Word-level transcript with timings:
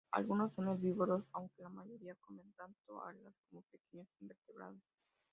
Algunos 0.13 0.51
son 0.55 0.67
herbívoros, 0.67 1.25
aunque 1.31 1.61
la 1.61 1.69
mayoría 1.69 2.15
comen 2.15 2.51
tanto 2.53 3.03
algas 3.05 3.35
como 3.47 3.61
pequeños 3.71 4.07
invertebrados. 4.19 4.81